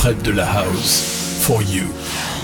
Fred 0.00 0.22
de 0.22 0.30
la 0.32 0.44
House, 0.44 1.44
for 1.44 1.60
you. 1.62 2.37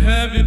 have 0.00 0.34
you 0.34 0.45